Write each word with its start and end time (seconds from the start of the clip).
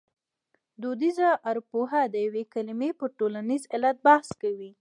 دودیزه 0.81 1.29
ارپوهه 1.51 2.01
د 2.13 2.15
یوې 2.25 2.43
کلمې 2.53 2.89
پر 2.99 3.09
ټولنیز 3.19 3.63
علت 3.75 3.97
بحث 4.07 4.29
کوي 4.41 4.71